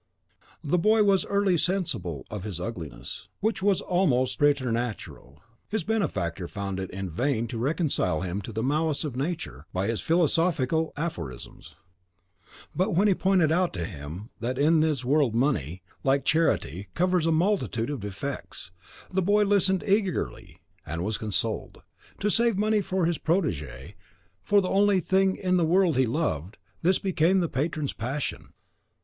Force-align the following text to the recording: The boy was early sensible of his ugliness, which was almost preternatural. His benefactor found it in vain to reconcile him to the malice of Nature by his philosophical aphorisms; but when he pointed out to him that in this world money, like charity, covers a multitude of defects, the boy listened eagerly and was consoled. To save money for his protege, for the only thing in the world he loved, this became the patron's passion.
The 0.63 0.79
boy 0.79 1.03
was 1.03 1.25
early 1.27 1.59
sensible 1.59 2.25
of 2.31 2.43
his 2.43 2.59
ugliness, 2.59 3.27
which 3.39 3.61
was 3.61 3.81
almost 3.81 4.39
preternatural. 4.39 5.43
His 5.69 5.83
benefactor 5.83 6.47
found 6.47 6.79
it 6.79 6.89
in 6.89 7.07
vain 7.11 7.45
to 7.49 7.59
reconcile 7.59 8.21
him 8.21 8.41
to 8.41 8.51
the 8.51 8.63
malice 8.63 9.03
of 9.03 9.15
Nature 9.15 9.67
by 9.71 9.85
his 9.85 10.01
philosophical 10.01 10.91
aphorisms; 10.97 11.75
but 12.75 12.95
when 12.95 13.07
he 13.07 13.13
pointed 13.13 13.51
out 13.51 13.73
to 13.73 13.85
him 13.85 14.31
that 14.39 14.57
in 14.57 14.79
this 14.79 15.05
world 15.05 15.35
money, 15.35 15.83
like 16.03 16.25
charity, 16.25 16.87
covers 16.95 17.27
a 17.27 17.31
multitude 17.31 17.91
of 17.91 17.99
defects, 17.99 18.71
the 19.11 19.21
boy 19.21 19.43
listened 19.43 19.83
eagerly 19.85 20.57
and 20.83 21.03
was 21.05 21.19
consoled. 21.19 21.83
To 22.21 22.31
save 22.31 22.57
money 22.57 22.81
for 22.81 23.05
his 23.05 23.19
protege, 23.19 23.93
for 24.41 24.61
the 24.61 24.67
only 24.69 24.99
thing 24.99 25.35
in 25.35 25.57
the 25.57 25.63
world 25.63 25.95
he 25.95 26.07
loved, 26.07 26.57
this 26.81 26.97
became 26.97 27.39
the 27.39 27.47
patron's 27.49 27.93
passion. 27.93 28.55